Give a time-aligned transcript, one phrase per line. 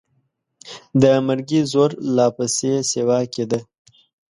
[1.01, 3.59] د مرګي زور لا پسې سیوا کېده.